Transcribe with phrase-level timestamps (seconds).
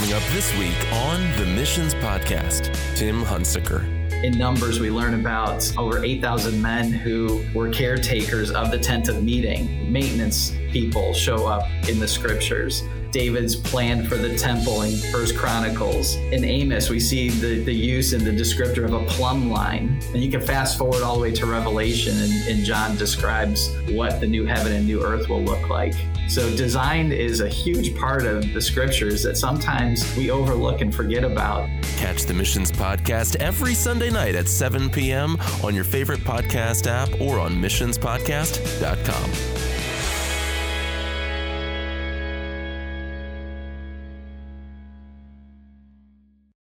[0.00, 3.99] Coming up this week on the Missions Podcast, Tim Hunsicker.
[4.22, 9.24] In Numbers, we learn about over 8,000 men who were caretakers of the tent of
[9.24, 9.90] meeting.
[9.90, 12.82] Maintenance people show up in the scriptures.
[13.12, 16.16] David's plan for the temple in First Chronicles.
[16.16, 19.98] In Amos, we see the, the use and the descriptor of a plumb line.
[20.12, 24.20] And you can fast forward all the way to Revelation, and, and John describes what
[24.20, 25.94] the new heaven and new earth will look like.
[26.28, 31.24] So, design is a huge part of the scriptures that sometimes we overlook and forget
[31.24, 31.68] about.
[32.00, 35.36] Catch the Missions Podcast every Sunday night at 7 p.m.
[35.62, 39.49] on your favorite podcast app or on missionspodcast.com.